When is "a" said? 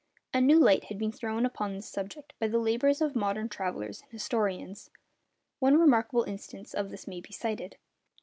0.33-0.41